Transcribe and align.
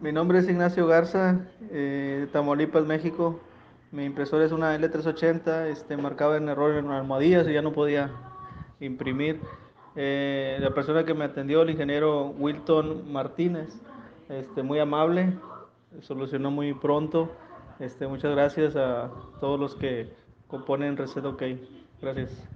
Mi 0.00 0.12
nombre 0.12 0.38
es 0.38 0.48
Ignacio 0.48 0.86
Garza, 0.86 1.40
eh, 1.70 2.18
de 2.20 2.26
Tamaulipas, 2.26 2.84
México. 2.84 3.40
Mi 3.92 4.04
impresora 4.04 4.44
es 4.44 4.52
una 4.52 4.76
L380, 4.76 5.68
este, 5.68 5.96
marcaba 5.96 6.36
en 6.36 6.50
error 6.50 6.74
en 6.74 6.90
almohadillas 6.90 7.48
y 7.48 7.54
ya 7.54 7.62
no 7.62 7.72
podía 7.72 8.10
imprimir. 8.78 9.40
Eh, 9.94 10.58
la 10.60 10.74
persona 10.74 11.04
que 11.06 11.14
me 11.14 11.24
atendió, 11.24 11.62
el 11.62 11.70
ingeniero 11.70 12.26
Wilton 12.38 13.10
Martínez, 13.10 13.68
este, 14.28 14.62
muy 14.62 14.78
amable, 14.80 15.32
solucionó 16.02 16.50
muy 16.50 16.74
pronto. 16.74 17.32
Este, 17.78 18.06
muchas 18.06 18.32
gracias 18.32 18.76
a 18.76 19.10
todos 19.40 19.58
los 19.58 19.74
que 19.76 20.12
componen 20.46 20.98
Reset 20.98 21.24
OK. 21.24 21.42
Gracias. 22.02 22.46